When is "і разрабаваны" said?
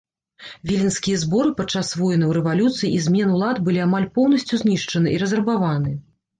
5.15-5.91